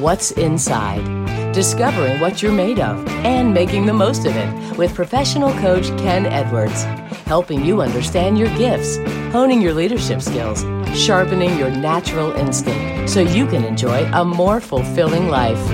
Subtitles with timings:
[0.00, 1.54] What's Inside.
[1.54, 6.26] Discovering what you're made of and making the most of it with professional coach Ken
[6.26, 6.82] Edwards.
[7.24, 8.98] Helping you understand your gifts,
[9.32, 10.60] honing your leadership skills,
[10.94, 15.66] sharpening your natural instinct so you can enjoy a more fulfilling life.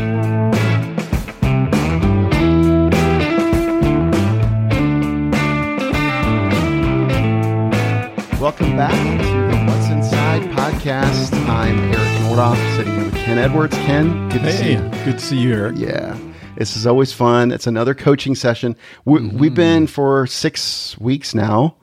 [8.41, 11.33] Welcome back to the What's Inside podcast.
[11.49, 12.02] I'm Eric
[12.33, 13.77] Nordhoff, sitting here with Ken Edwards.
[13.77, 15.05] Ken, good to see Hey, you.
[15.05, 15.77] good to see you, Eric.
[15.77, 16.17] Yeah,
[16.57, 17.53] this is always fun.
[17.53, 18.75] It's another coaching session.
[19.05, 19.37] We, Mm-hmm.
[19.39, 21.75] We've been for six weeks now,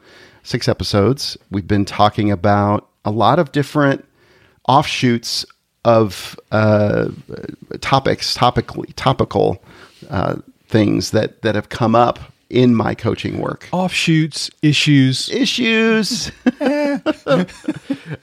[0.41, 1.37] six episodes.
[1.51, 4.03] We've been talking about a lot of different
[4.67, 5.45] offshoots
[5.85, 7.09] of uh,
[7.81, 9.63] topics, topically topical
[10.09, 12.17] uh, things that that have come up
[12.49, 13.67] in my coaching work.
[13.71, 15.29] Offshoots, issues.
[15.29, 16.31] issues.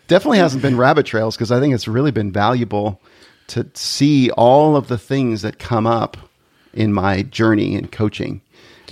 [0.09, 3.01] Definitely hasn't been rabbit trails because I think it's really been valuable
[3.49, 6.17] to see all of the things that come up
[6.75, 8.41] in my journey in coaching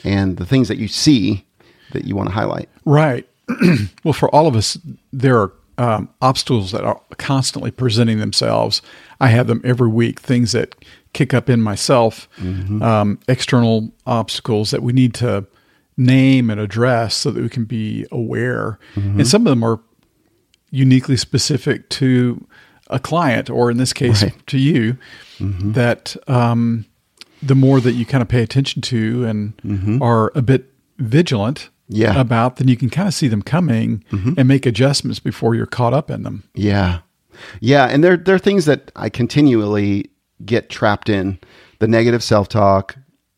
[0.05, 1.45] and the things that you see
[1.93, 2.69] that you want to highlight.
[2.85, 3.29] Right.
[4.05, 4.79] well, for all of us,
[5.13, 8.81] there are um, obstacles that are constantly presenting themselves.
[9.21, 10.75] I have them every week, things that
[11.15, 12.83] kick up in myself, mm-hmm.
[12.83, 15.47] um, external obstacles that we need to
[15.97, 18.79] name and address so that we can be aware.
[18.97, 19.21] Mm-hmm.
[19.21, 19.81] And some of them are
[20.71, 22.47] uniquely specific to
[22.91, 24.47] a client, or in this case, Right.
[24.49, 24.99] to you,
[25.39, 25.73] mm-hmm.
[25.73, 26.85] that um,
[27.43, 32.21] the more that you kind of pay attention to and are a bit vigilant Yeah.
[32.21, 35.95] about, then you can kind of see them coming and make adjustments before you're caught
[35.95, 36.43] up in them.
[36.55, 37.01] Yeah.
[37.61, 37.87] Yeah.
[37.87, 40.11] And there, there are things that I continually
[40.45, 41.39] get trapped in
[41.79, 42.97] the negative self talk,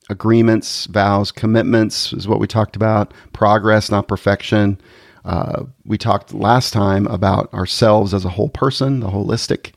[0.08, 4.80] agreements, vows, commitments is what we talked about, progress, not perfection.
[5.24, 9.72] Uh, we talked last time about ourselves as a whole person, the holistic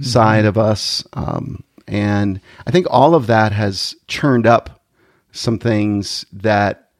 [0.00, 1.04] side of us.
[1.12, 4.82] Um, and I think all of that has churned up
[5.32, 6.90] some things that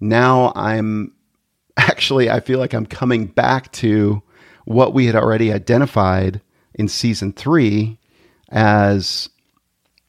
[0.00, 1.12] now I'm
[1.76, 4.22] actually I feel like I'm coming back to
[4.64, 6.40] what we had already identified
[6.74, 7.98] in season three
[8.50, 9.28] as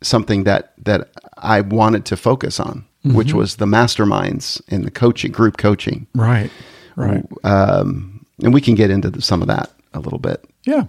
[0.04, 5.32] something that that I wanted to focus on, which was the masterminds and the coaching
[5.32, 6.50] group coaching, Right.
[6.96, 7.26] Right.
[7.44, 10.46] um, and we can get into the, some of that a little bit.
[10.66, 10.86] Yeah.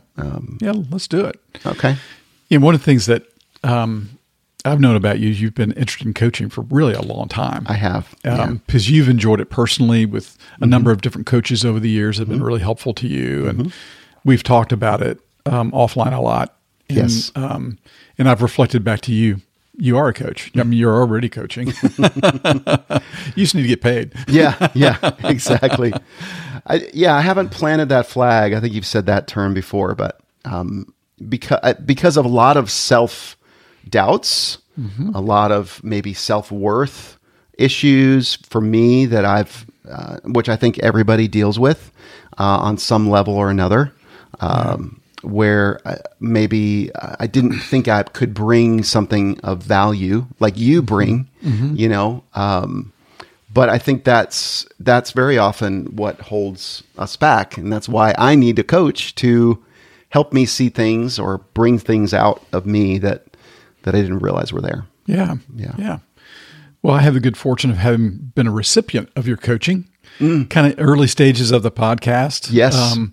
[0.60, 0.72] yeah.
[0.91, 1.41] Let's do it.
[1.66, 1.97] Okay.
[2.50, 3.22] And one of the things that
[3.64, 4.10] um,
[4.64, 7.66] I've known about you is you've been interested in coaching for really a long time.
[7.69, 8.14] I have.
[8.25, 8.52] yeah.
[8.66, 12.22] because you've enjoyed it personally with a number of different coaches over the years that
[12.28, 13.72] have been really helpful to you and
[14.25, 16.56] we've talked about it um, offline a lot
[16.88, 17.32] and, Yes.
[17.34, 17.78] um,
[18.18, 19.40] and i've reflected back to you
[19.76, 21.74] you are a coach i mean you're already coaching you
[23.36, 25.92] just need to get paid yeah, yeah, exactly.
[26.66, 28.54] I, yeah, I haven't planted that flag.
[28.54, 30.94] I think you've said that term before, but um,
[31.28, 33.36] because because of a lot of self
[33.88, 34.58] doubts,
[35.14, 37.18] a lot of maybe self worth
[37.58, 41.92] issues for me that I've, uh, which I think everybody deals with
[42.38, 43.92] uh, on some level or another.
[44.40, 50.82] Um, Where uh, maybe I didn't think I could bring something of value like you
[50.82, 52.92] bring, you know, um,
[53.52, 58.34] but I think that's that's very often what holds us back, and that's why I
[58.34, 59.62] need a coach to
[60.10, 63.24] help me see things or bring things out of me that
[63.82, 64.86] that I didn't realize were there.
[65.06, 65.74] yeah Yeah.
[65.76, 65.98] yeah
[66.82, 69.86] well i have the good fortune of having been a recipient of your coaching
[70.18, 72.52] kind of early stages of the podcast Mm.
[72.52, 72.74] Yes.
[72.76, 73.12] um,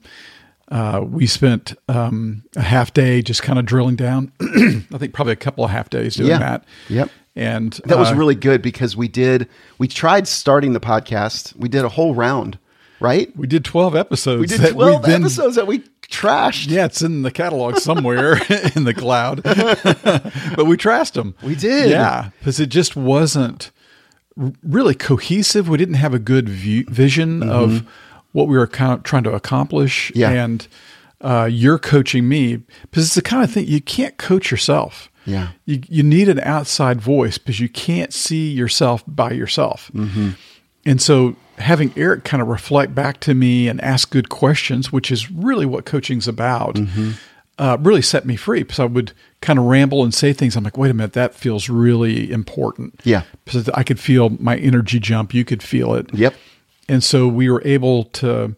[0.71, 4.31] uh, we spent um, a half day just kind of drilling down.
[4.41, 6.39] I think probably a couple of half days doing Yeah.
[6.39, 6.65] that.
[6.89, 7.09] Yep.
[7.35, 11.55] And That was uh, really good because we did we tried starting the podcast.
[11.55, 12.57] We did a whole round,
[12.99, 13.35] right?
[13.37, 14.41] we did twelve episodes.
[14.41, 16.69] We did that we twelve then- episodes that we trashed.
[16.69, 18.33] Yeah, it's in the catalog somewhere
[18.75, 21.35] in the cloud, but we trashed them.
[21.41, 21.89] We did.
[21.89, 23.71] Yeah, because it just wasn't
[24.63, 25.69] really cohesive.
[25.69, 27.87] We didn't have a good view, vision of
[28.31, 30.11] what we were kind of trying to accomplish.
[30.15, 30.29] Yeah.
[30.31, 30.67] and
[31.21, 35.09] uh, you're coaching me because it's the kind of thing you can't coach yourself.
[35.25, 35.49] Yeah.
[35.65, 39.91] you you need an outside voice because you can't see yourself by yourself.
[39.93, 40.29] Mm-hmm.
[40.83, 45.11] And so having Eric kind of reflect back to me and ask good questions, which
[45.11, 47.11] is really what coaching's about, Mm-hmm.
[47.59, 49.11] uh, really set me free because I would
[49.41, 50.55] kind of ramble and say things.
[50.55, 52.99] I'm like, wait a minute, that feels really important.
[53.03, 53.21] Yeah.
[53.45, 55.35] Because I could feel my energy jump.
[55.35, 56.11] You could feel it.
[56.15, 56.33] Yep.
[56.91, 58.55] And so we were able to,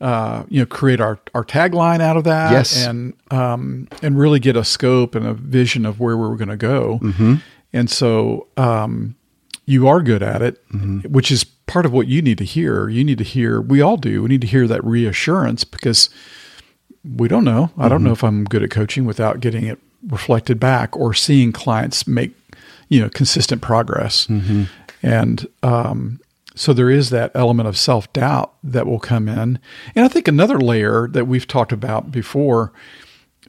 [0.00, 2.84] uh, you know, create our, our tagline out of that Yes.
[2.86, 6.48] and, um, and really get a scope and a vision of where we were going
[6.48, 6.98] to go.
[7.02, 7.34] Mm-hmm.
[7.72, 9.14] And so, um,
[9.66, 11.12] you are good at it, Mm-hmm.
[11.12, 12.88] which is part of what you need to hear.
[12.88, 14.22] You need to hear, we all do.
[14.22, 16.08] We need to hear that reassurance because
[17.04, 17.64] we don't know.
[17.76, 17.88] I Mm-hmm.
[17.90, 19.78] don't know if I'm good at coaching without getting it
[20.08, 22.32] reflected back or seeing clients make
[22.88, 24.26] you know consistent progress
[25.02, 26.20] and um,
[26.58, 29.58] so there is that element of self-doubt that will come in.
[29.94, 32.72] And i think another layer that we've talked about before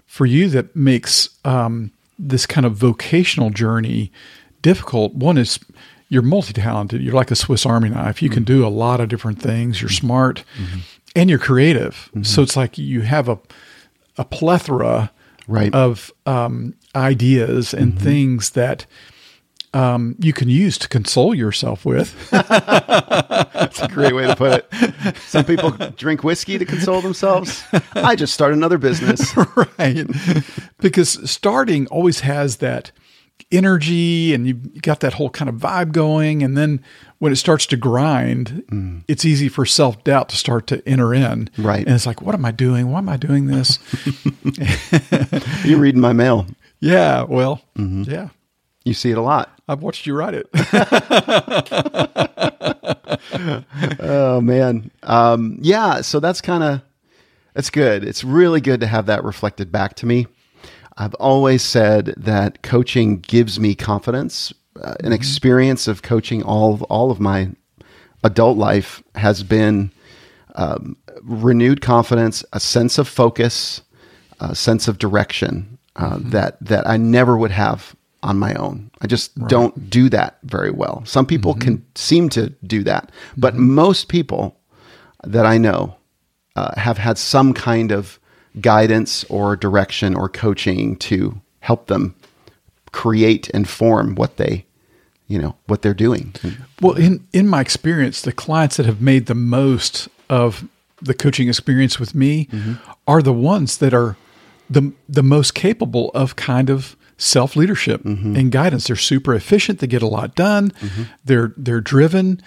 [0.06, 4.12] for you that makes um, this kind of vocational journey
[4.62, 5.60] difficult one is
[6.10, 7.02] you're multi-talented.
[7.02, 8.22] You're like a swiss army knife.
[8.22, 8.62] You can mm-hmm.
[8.62, 9.80] do a lot of different things.
[9.80, 10.08] You're mm-hmm.
[10.08, 10.80] smart mm-hmm.
[11.16, 12.10] and you're creative.
[12.24, 13.40] So it's like you have a
[14.18, 15.12] a plethora
[15.48, 15.74] Right.
[15.74, 18.86] of um, ideas and things that
[19.74, 22.30] um, you can use to console yourself with.
[22.32, 25.16] That's a great way to put it.
[25.28, 27.64] Some people drink whiskey to console themselves.
[27.94, 29.36] I just start another business.
[29.78, 30.08] right.
[30.80, 32.92] because starting always has that
[33.52, 36.44] energy and you've got that whole kind of vibe going.
[36.44, 36.84] And then
[37.20, 41.50] when it starts to grind, it's easy for self doubt to start to enter in.
[41.58, 41.86] Right.
[41.86, 42.92] And it's like, what am I doing?
[42.92, 43.78] Why am I doing this?
[45.64, 46.48] You're reading my mail.
[46.80, 47.24] yeah.
[47.24, 48.30] Well, yeah.
[48.86, 49.59] You see it a lot.
[49.70, 50.50] I've watched you write it.
[54.00, 54.92] Oh man.
[55.04, 56.82] Um, yeah, so that's kind of
[57.54, 58.04] that's good.
[58.04, 60.28] It's really good to have that reflected back to me.
[60.98, 64.54] I've always said that coaching gives me confidence.
[64.82, 67.50] Uh, an experience of coaching all of, all of my
[68.24, 69.92] adult life has been
[70.56, 73.82] um, renewed confidence, a sense of focus,
[74.40, 78.92] a sense of direction uh, that that I never would have on my own.
[79.02, 81.04] I just don't do that very well.
[81.06, 81.62] Some people mm-hmm.
[81.62, 83.74] can seem to do that, but mm-hmm.
[83.76, 84.58] most people
[85.24, 85.96] that I know
[86.56, 88.20] uh, have had some kind of
[88.60, 92.16] guidance or direction or coaching to help them
[92.92, 94.66] create and form what they,
[95.28, 96.34] you know, what they're doing.
[96.82, 100.68] Well, in in my experience, the clients that have made the most of
[101.02, 102.74] the coaching experience with me mm-hmm.
[103.08, 104.18] are the ones that are
[104.70, 108.88] the the most capable of kind of self leadership and guidance.
[108.88, 109.78] They're super efficient.
[109.80, 110.72] They get a lot done.
[111.24, 112.42] They're they're driven,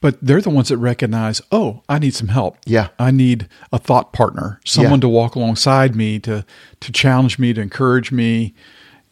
[0.00, 2.56] but they're the ones that recognize, oh, I need some help.
[2.64, 2.88] Yeah.
[2.98, 5.00] I need a thought partner, someone Yeah.
[5.02, 6.46] to walk alongside me, to
[6.80, 8.54] to challenge me, to encourage me,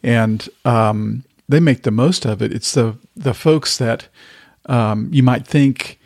[0.01, 2.51] and um, they make the most of it.
[2.51, 4.07] It's the the folks that
[4.67, 5.96] um, you might think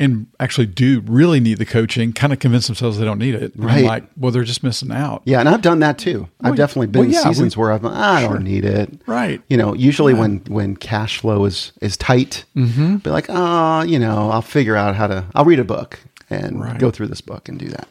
[0.00, 3.52] and actually do really need the coaching, kind of convince themselves they don't need it.
[3.54, 3.84] Right.
[3.84, 5.22] like, well, they're just missing out.
[5.26, 6.26] Yeah, and I've done that too.
[6.40, 8.90] I've definitely been well, in yeah, seasons we- where I've I don't need it.
[9.06, 9.40] Right.
[9.48, 12.96] You know, usually when when cash flow is is tight, Mm-hmm.
[12.96, 15.24] be like, oh, you know, I'll figure out how to.
[15.34, 16.70] I'll read a book and Right.
[16.70, 16.78] Mm-hmm.
[16.78, 17.88] go through this book and do that.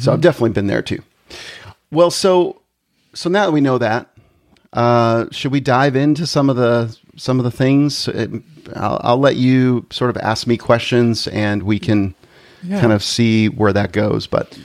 [0.00, 1.02] So I've definitely been there too.
[1.92, 2.60] Well, so
[3.14, 4.08] so now that we know that,
[4.72, 8.08] uh, should we dive into some of the some of the things?
[8.08, 8.30] It,
[8.76, 12.14] I'll, I'll let you sort of ask me questions, and we can
[12.62, 12.80] Yeah.
[12.80, 14.26] kind of see where that goes.
[14.26, 14.58] But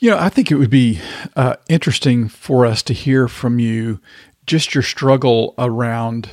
[0.00, 0.98] You know, I think it would be
[1.36, 4.00] uh, interesting for us to hear from you
[4.46, 6.30] just your struggle around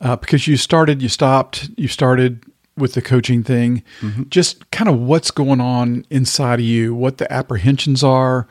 [0.00, 2.42] uh, because you started, you stopped, you started
[2.76, 3.82] with the coaching thing,
[4.28, 8.46] just kind of what's going on inside of you, what the apprehensions are,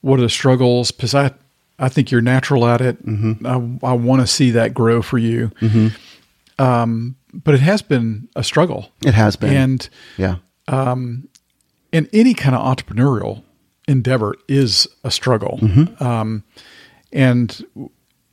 [0.00, 1.32] what are the struggles, because I,
[1.78, 2.98] I think you're natural at it.
[3.44, 5.50] I, I want to see that grow for you.
[6.58, 8.92] Um, but it has been a struggle.
[9.04, 10.36] it has been, And yeah,
[10.68, 13.42] and any kind of entrepreneurial
[13.88, 15.58] endeavor is a struggle.
[16.00, 16.44] Um,
[17.12, 17.64] and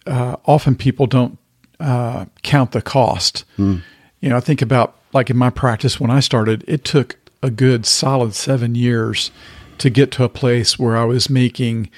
[0.08, 1.38] uh, often people don't
[1.80, 3.44] uh, count the cost.
[3.58, 3.82] You
[4.30, 7.86] know, I think about like in my practice when I started, it took a good
[7.88, 9.32] solid seven years
[9.80, 11.90] to get to a place where I was making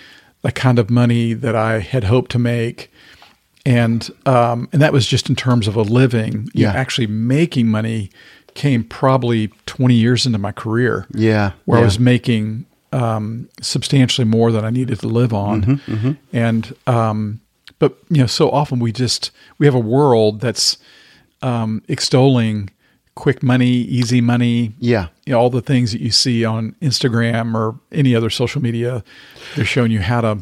[0.43, 2.91] the kind of money that I had hoped to make.
[3.65, 6.49] And um, and that was just in terms of a living.
[6.53, 6.79] You know, Yeah.
[6.79, 8.09] actually making money
[8.55, 11.81] came probably 20 years into my career yeah, where yeah.
[11.81, 15.63] I was making um, substantially more than I needed to live on.
[15.63, 17.39] Mm-hmm, And um,
[17.79, 20.77] but you know, so often we just we have a world that's
[21.41, 22.69] um, extolling
[23.15, 24.73] quick money, easy money.
[24.79, 25.07] Yeah.
[25.25, 29.03] you know, all the things that you see on Instagram or any other social media.
[29.55, 30.39] They're showing you how to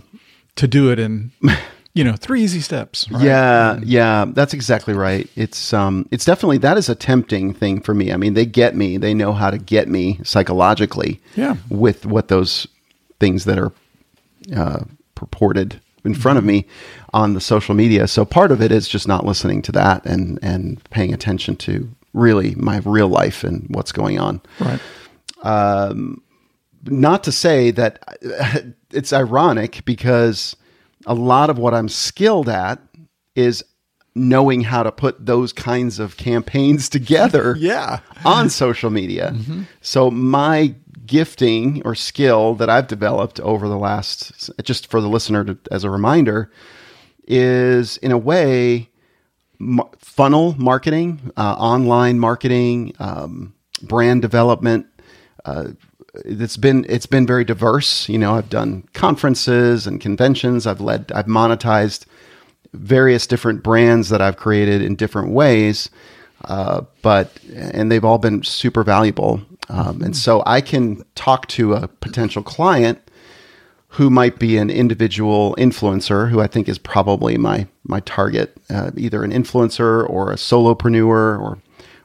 [0.58, 1.32] to do it in
[1.94, 3.10] you know three easy steps.
[3.12, 3.24] Right?
[3.24, 5.30] Yeah, yeah, that's exactly right.
[5.36, 8.12] It's um it's definitely that is a tempting thing for me.
[8.12, 8.98] I mean, they get me.
[8.98, 11.22] They know how to get me psychologically.
[11.36, 11.58] Yeah.
[11.70, 12.68] With what those
[13.20, 13.72] things that are
[14.56, 14.84] uh,
[15.16, 16.66] purported in front of me
[17.14, 18.08] on the social media.
[18.08, 21.90] So part of it is just not listening to that and and paying attention to
[22.14, 24.80] really my real life and what's going on right.
[25.44, 26.22] Um,
[26.86, 28.18] not to say that
[28.92, 30.56] it's ironic because
[31.06, 32.80] a lot of what I'm skilled at
[33.36, 33.64] is
[34.14, 38.00] knowing how to put those kinds of campaigns together Yeah.
[38.26, 39.32] on social media.
[39.34, 39.64] Mm-hmm.
[39.82, 40.76] So my
[41.06, 45.84] gifting or skill that I've developed over the last just for the listener to, as
[45.84, 46.52] a reminder
[47.28, 48.90] is in a way
[50.00, 54.88] funnel marketing, uh, online marketing, um, brand development.
[55.46, 55.70] Uh,
[56.26, 58.10] it's been it's been very diverse.
[58.10, 60.68] You know, I've done conferences and conventions.
[60.68, 62.06] I've led, I've monetized
[62.74, 65.90] various different brands that I've created in different ways.
[66.46, 69.42] Uh, but and they've all been super valuable.
[69.70, 73.00] Um, and so I can talk to a potential client
[73.92, 78.92] who might be an individual influencer, who I think is probably my my target, uh,
[78.96, 81.58] either an influencer or a solopreneur or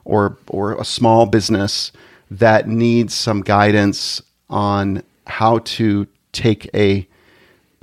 [0.05, 1.93] or or a small business
[2.31, 7.07] that needs some guidance on how to take a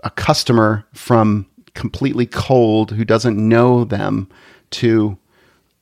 [0.04, 4.30] a customer from completely cold who doesn't know them
[4.70, 5.18] to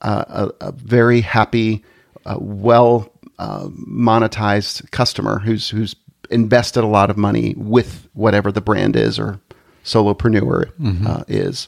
[0.02, 1.84] uh, a, a, very happy,
[2.26, 5.96] uh, well uh, monetized customer who's who's
[6.32, 9.40] invested a lot of money with whatever the brand is or
[9.84, 11.08] solopreneur mm-hmm.
[11.08, 11.68] Uh, is.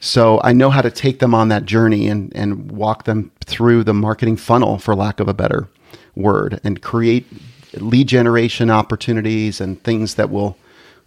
[0.00, 3.84] So I know how to take them on that journey and and walk them through
[3.84, 5.68] the marketing funnel, for lack of a better
[6.14, 7.26] word, and create
[7.74, 10.56] lead generation opportunities and things that will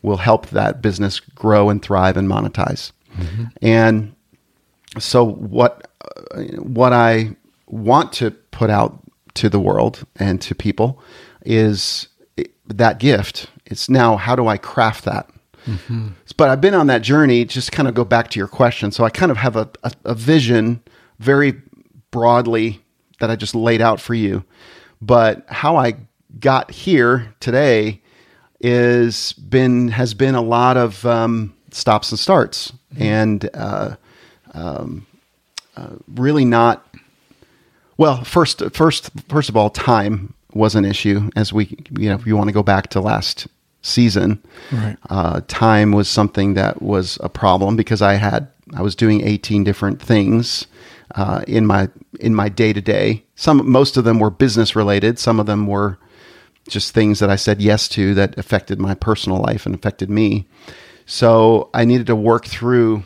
[0.01, 2.91] will help that business grow and thrive and monetize.
[3.17, 3.45] Mm-hmm.
[3.61, 4.15] And
[4.97, 5.87] so what
[6.31, 7.35] uh, what I
[7.67, 8.99] want to put out
[9.35, 11.01] to the world and to people
[11.45, 12.08] is
[12.67, 13.47] that gift.
[13.65, 15.29] It's now how do I craft that?
[15.65, 16.09] Mm-hmm.
[16.37, 17.45] But I've been on that journey.
[17.45, 18.91] Just kind of go back to your question.
[18.91, 20.81] So I kind of have a, a, a vision
[21.19, 21.61] very
[22.11, 22.81] broadly
[23.19, 24.43] that I just laid out for you.
[25.01, 25.95] But how I
[26.39, 28.01] got here today
[28.61, 33.03] is been has been a lot of um, stops and starts, mm-hmm.
[33.03, 33.95] and uh,
[34.53, 35.05] um,
[35.75, 36.85] uh, really not.
[37.97, 41.29] Well, first, first, first of all, time was an issue.
[41.35, 43.47] As we, you know, if you want to go back to last
[43.81, 44.97] season, right.
[45.09, 49.63] uh, time was something that was a problem because I had I was doing eighteen
[49.63, 50.67] different things
[51.15, 51.89] uh, in my
[52.19, 53.23] in my day to day.
[53.35, 55.17] Some most of them were business related.
[55.17, 55.97] Some of them were
[56.67, 60.47] just things that I said yes to that affected my personal life and affected me.
[61.05, 63.03] So I needed to work through,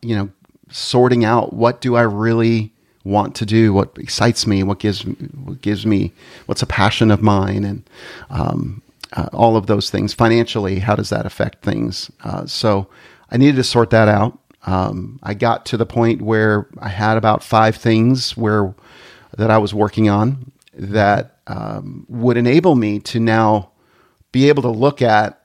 [0.00, 0.30] you know,
[0.70, 2.72] sorting out what do I really
[3.04, 6.12] want to do, what excites me, what gives what gives me
[6.46, 7.88] what's a passion of mine, and
[8.28, 10.12] um, uh, all of those things.
[10.12, 12.10] Financially, how does that affect things?
[12.22, 12.88] Uh, so
[13.30, 14.38] I needed to sort that out.
[14.66, 18.74] Um, I got to the point where I had about five things where
[19.36, 23.70] that I was working on that um, would enable me to now
[24.32, 25.40] be able to look at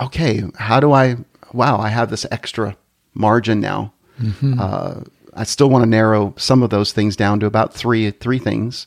[0.00, 1.16] okay, how do I?
[1.52, 2.76] Wow, I have this extra
[3.14, 3.92] margin now.
[4.20, 4.58] Mm-hmm.
[4.58, 5.00] Uh,
[5.36, 8.86] I still want to narrow some of those things down to about three three things,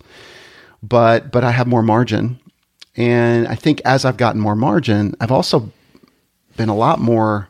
[0.82, 2.40] but but I have more margin,
[2.96, 5.72] and I think as I've gotten more margin, I've also
[6.58, 7.50] been a lot more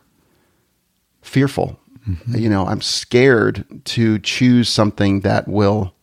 [1.21, 1.79] fearful.
[2.07, 2.37] Mm-hmm.
[2.37, 5.93] You know, I'm scared to choose something that will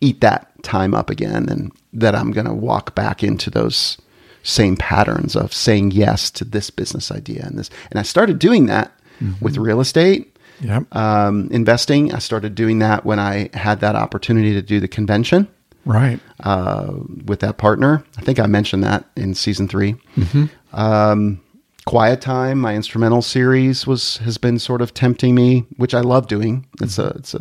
[0.00, 3.96] eat that time up again and that I'm going to walk back into those
[4.42, 7.70] same patterns of saying yes to this business idea and this.
[7.90, 9.42] And I started doing that mm-hmm.
[9.44, 10.94] with real estate yep.
[10.94, 12.12] um, investing.
[12.12, 15.48] I started doing that when I had that opportunity to do the convention.
[15.84, 16.18] Right.
[16.40, 16.94] Uh,
[17.26, 18.04] with that partner.
[18.18, 20.46] I think I mentioned that in season 3 mm-hmm.
[20.76, 21.40] um,
[21.86, 26.26] Quiet Time, my instrumental series was has been sort of tempting me, which I love
[26.26, 26.66] doing.
[26.82, 27.40] It's a it's a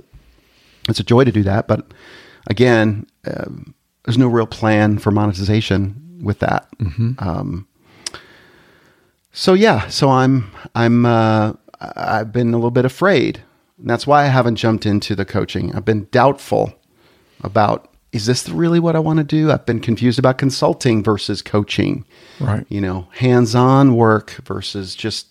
[0.88, 1.92] it's a joy to do that, but
[2.48, 6.68] again, um, there's no real plan for monetization with that.
[6.78, 7.14] Mm-hmm.
[7.18, 7.68] Um,
[9.32, 13.42] so yeah, so I'm I'm uh, I've been a little bit afraid,
[13.78, 15.76] and that's why I haven't jumped into the coaching.
[15.76, 16.74] I've been doubtful
[17.42, 19.52] about is this really what I want to do?
[19.52, 22.06] I've been confused about consulting versus coaching.
[22.40, 22.66] Right.
[22.70, 25.28] You know, hands-on work versus just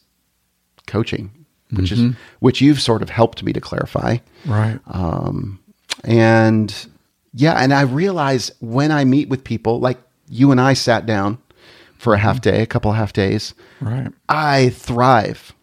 [0.86, 2.10] coaching, which mm-hmm.
[2.10, 4.18] is which you've sort of helped me to clarify.
[4.44, 4.78] Right.
[4.86, 5.60] Um,
[6.04, 6.74] and
[7.32, 9.98] yeah, and I realize when I meet with people, like
[10.28, 11.38] you and I sat down
[11.96, 13.54] for a half day, a couple of half days.
[13.80, 14.08] Right.
[14.28, 15.54] I thrive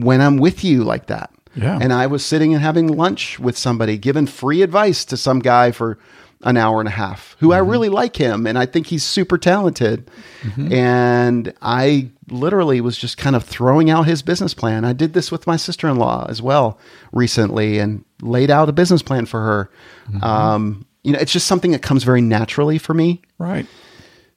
[0.00, 1.30] when I'm with you like that.
[1.54, 1.78] Yeah.
[1.80, 5.72] And I was sitting and having lunch with somebody, giving free advice to some guy
[5.72, 5.98] for
[6.42, 7.54] an hour and a half who mm-hmm.
[7.54, 10.08] I really like him and I think he's super talented.
[10.42, 10.72] Mm-hmm.
[10.72, 14.84] And I literally was just kind of throwing out his business plan.
[14.84, 16.78] I did this with my sister in law as well
[17.12, 19.70] recently and laid out a business plan for her.
[20.08, 20.24] Mm-hmm.
[20.24, 23.22] Um, you know, it's just something that comes very naturally for me.
[23.38, 23.66] Right.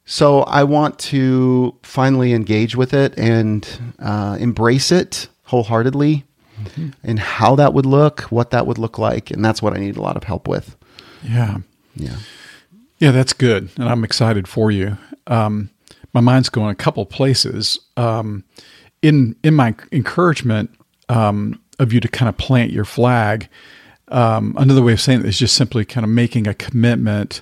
[0.06, 3.68] So I want to finally engage with it and
[4.00, 6.24] uh, embrace it wholeheartedly
[6.64, 6.90] mm-hmm.
[7.04, 9.30] and how that would look, what that would look like.
[9.32, 10.78] And that's what I need a lot of help with.
[11.24, 11.58] Yeah.
[11.96, 12.18] Yeah.
[13.00, 13.70] Yeah, that's good.
[13.76, 14.98] And I'm excited for you.
[15.28, 15.70] Um,
[16.14, 17.80] my mind's going a couple places.
[17.98, 18.44] Um,
[19.02, 20.70] in in my encouragement
[21.10, 23.50] um, of you to kind of plant your flag.
[24.08, 27.42] Um, another way of saying it is just simply kind of making a commitment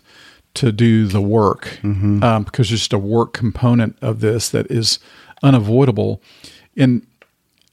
[0.56, 1.80] to do the work
[2.24, 5.00] um, because there's just a work component of this that is
[5.44, 6.22] unavoidable.
[6.78, 7.06] And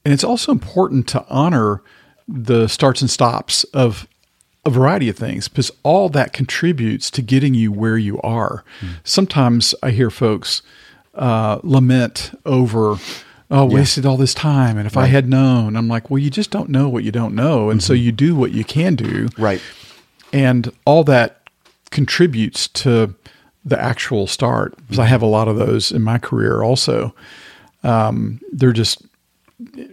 [0.06, 1.82] and it's also important to honor
[2.28, 4.06] the starts and stops of
[4.64, 8.62] a variety of things because all that contributes to getting you where you are.
[9.02, 10.62] Sometimes I hear folks
[11.16, 12.98] uh, lament over,
[13.50, 14.78] oh, wasted all this time.
[14.78, 17.34] And if I had known, I'm like, well, you just don't know what you don't
[17.34, 17.68] know.
[17.68, 19.26] And so you do what you can do.
[19.36, 19.60] Right.
[20.32, 21.50] And all that
[21.90, 23.12] contributes to
[23.64, 24.76] the actual start.
[24.76, 27.12] Because I have a lot of those in my career also.
[27.82, 29.02] Um, they're just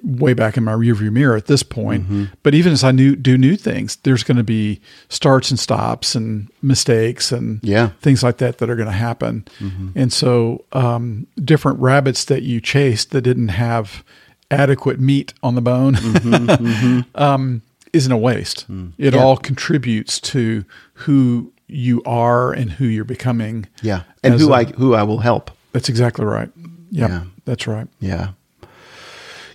[0.03, 2.03] way back in my rearview mirror at this point.
[2.03, 2.23] Mm-hmm.
[2.43, 6.15] But even as I new, do new things, there's going to be starts and stops
[6.15, 7.91] and mistakes and Yeah.
[8.01, 9.45] things like that that are going to happen.
[9.95, 14.03] And so, um, different rabbits that you chased that didn't have
[14.51, 15.95] adequate meat on the bone
[17.15, 17.61] um,
[17.93, 18.65] isn't a waste.
[18.97, 19.21] It Yeah.
[19.23, 23.67] all contributes to who you are and who you're becoming.
[23.81, 24.03] Yeah.
[24.23, 25.51] And who a- I who I will help.
[25.71, 26.49] That's exactly right.
[26.91, 27.23] Yep, Yeah.
[27.45, 27.87] that's right.
[27.99, 28.29] Yeah.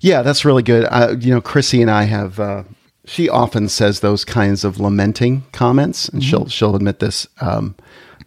[0.01, 0.87] Yeah, that's really good.
[0.91, 2.39] Uh, you know, Chrissy and I have.
[2.41, 2.65] Uh,
[3.05, 7.27] she often says those kinds of lamenting comments, and she'll she'll admit this.
[7.41, 7.75] Um,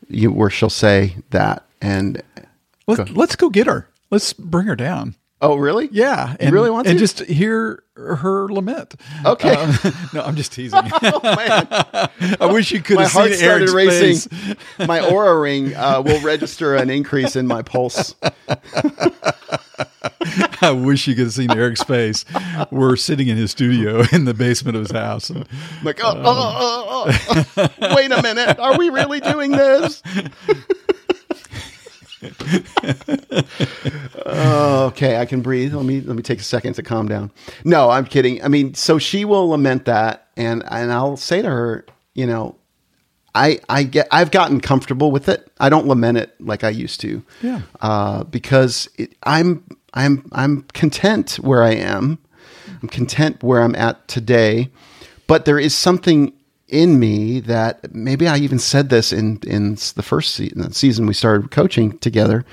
[0.09, 2.21] you, where she'll say that, and
[2.87, 3.87] Let's, let's go get her.
[4.09, 5.15] Let's bring her down.
[5.41, 5.87] oh, really?
[5.91, 6.99] Yeah, You and, really want and to?
[6.99, 7.83] just hear
[8.15, 8.95] her lament.
[9.25, 9.53] Okay.
[9.53, 9.73] Um,
[10.13, 10.79] no, I'm just teasing.
[11.01, 11.19] oh
[12.39, 14.29] I wish you could my have heart seen started Eric's racing.
[14.29, 14.87] face.
[14.87, 18.15] my Oura ring uh, will register an increase in my pulse.
[20.61, 22.25] I wish you could have seen Eric's face.
[22.69, 25.29] We're sitting in his studio in the basement of his house.
[25.29, 25.47] And
[25.83, 27.95] Like, oh, oh, oh, oh.
[27.95, 30.03] wait a minute, are we really doing this?
[34.25, 35.73] Oh, okay, I can breathe.
[35.73, 37.31] Let me let me take a second to calm down.
[37.65, 38.43] No, I'm kidding.
[38.43, 42.55] I mean, so she will lament that, and and I'll say to her, you know,
[43.35, 45.51] I I get I've gotten comfortable with it.
[45.59, 47.23] I don't lament it like I used to.
[47.41, 47.61] Yeah.
[47.81, 52.19] Uh, because it, I'm I'm I'm content where I am.
[52.81, 54.69] I'm content where I'm at today,
[55.27, 56.33] but there is something
[56.71, 61.13] in me that maybe I even said this in in the first season, season we
[61.13, 62.43] started coaching together.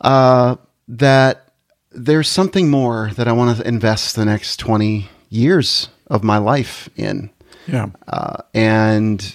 [0.00, 0.56] Uh,
[0.86, 1.52] that
[1.90, 6.88] there's something more that I want to invest the next 20 years of my life
[6.96, 7.30] in.
[7.66, 9.34] yeah, Uh, and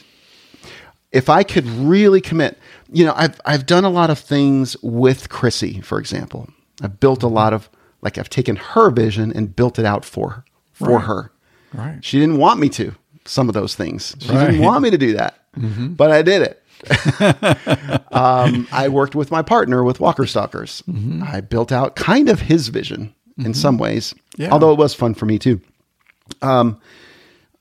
[1.12, 2.58] if I could really commit,
[2.92, 6.48] you know, I've I've done a lot of things with Chrissy, for example.
[6.82, 7.70] I've built a lot of
[8.02, 11.06] like I've taken her vision and built it out for for Right.
[11.06, 11.32] her.
[11.74, 11.98] right.
[12.06, 14.16] She didn't want me to some of those things.
[14.20, 14.36] She Right.
[14.38, 14.46] Mm-hmm.
[14.52, 15.36] didn't want me to do that,
[15.98, 16.60] but I did it.
[18.12, 20.84] um, I worked with my partner with Walker Stalkers.
[20.90, 21.24] Mm-hmm.
[21.24, 24.50] I built out kind of his vision in some ways, Yeah.
[24.52, 25.60] although it was fun for me too.
[26.42, 26.80] Um,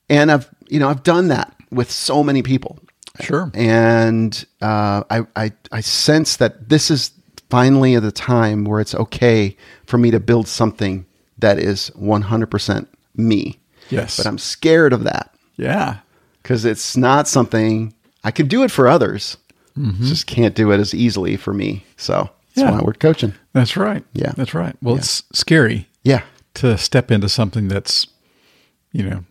[0.08, 2.78] and I've you know I've done that with so many people,
[3.20, 3.50] Sure.
[3.54, 7.12] and uh, I, I I sense that this is
[7.50, 11.04] finally at the time where it's okay for me to build something
[11.38, 13.58] that is 100% me.
[13.90, 14.16] Yes.
[14.16, 15.98] But I'm scared of that Yeah.
[16.42, 19.36] because it's not something I could do it for others.
[19.78, 20.04] Mm-hmm.
[20.04, 21.84] Just can't do it as easily for me.
[21.96, 22.70] So that's Yeah.
[22.72, 23.34] why we're coaching.
[23.52, 24.04] That's right.
[24.12, 24.32] Yeah.
[24.36, 24.76] That's right.
[24.82, 26.22] Well, it's scary Yeah.
[26.54, 28.06] to step into something that's,
[28.92, 29.24] you know,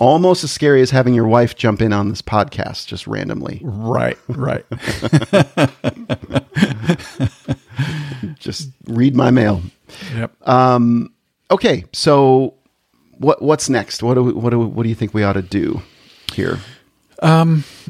[0.00, 3.60] Almost as scary as having your wife jump in on this podcast just randomly.
[3.62, 4.64] right, right.
[8.38, 9.62] Just read my mail.
[10.14, 10.32] yep.
[10.48, 11.12] Um,
[11.50, 12.54] okay, so
[13.24, 14.02] what what's next?
[14.02, 15.82] What do we, what do we, what do you think we ought to do
[16.32, 16.58] here?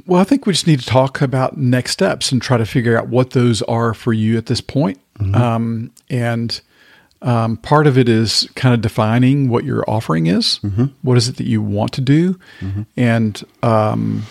[0.06, 2.96] Well, I think we just need to talk about next steps and try to figure
[2.96, 5.00] out what those are for you at this point.
[5.34, 6.60] Um, and
[7.22, 10.60] um, part of it is kind of defining what your offering is.
[11.02, 12.38] What is it that you want to do,
[12.96, 14.24] and um,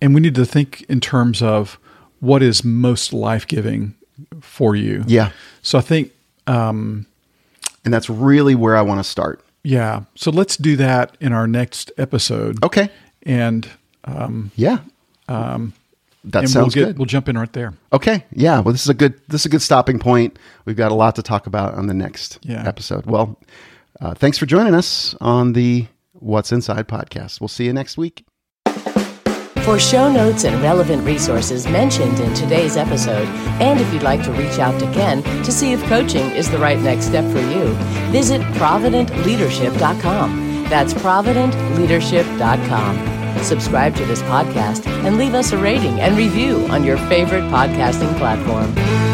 [0.00, 1.78] and we need to think in terms of
[2.20, 3.94] what is most life giving
[4.40, 5.04] for you.
[5.06, 5.30] Yeah.
[5.62, 6.10] So I think
[6.46, 7.06] um,
[7.84, 9.43] And that's really where I want to start.
[9.64, 10.02] Yeah.
[10.14, 12.62] So let's do that in our next episode.
[12.62, 12.88] Okay.
[13.24, 13.68] And
[14.54, 14.78] Yeah.
[15.28, 15.72] Um,
[16.24, 16.98] that sounds we'll get good.
[16.98, 17.74] we'll jump in right there.
[17.92, 18.24] Okay.
[18.32, 18.60] Yeah.
[18.60, 20.38] Well, this is a good this is a good stopping point.
[20.64, 22.66] We've got a lot to talk about on the next Yeah.
[22.66, 23.04] episode.
[23.06, 23.38] Well,
[24.00, 27.40] uh, thanks for joining us on the What's Inside podcast.
[27.40, 28.24] We'll see you next week.
[29.64, 33.26] For show notes and relevant resources mentioned in today's episode,
[33.62, 36.58] and if you'd like to reach out to Ken to see if coaching is the
[36.58, 37.72] right next step for you,
[38.12, 40.64] visit providentleadership.com.
[40.64, 43.42] That's providentleadership.com.
[43.42, 48.14] Subscribe to this podcast and leave us a rating and review on your favorite podcasting
[48.18, 49.13] platform.